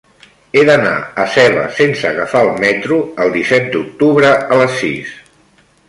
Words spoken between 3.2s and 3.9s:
el disset